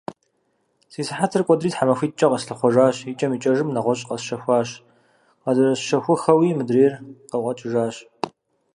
Си 0.91 1.01
сыхьэтыр 1.07 1.41
кӏуэдри, 1.47 1.69
тхьэмахутӏкӏэ 1.73 2.27
къэслъыхъуэжащ. 2.31 2.95
Икӏэм 3.11 3.31
икӏэжым 3.35 3.69
нэгъуэщӏ 3.71 4.05
къэсщэхуащ. 4.07 4.69
Къызэрысщэхуххэуи 5.43 6.57
мыдырейр 6.57 6.93
къыкъуэкӏыжащ. 7.29 7.95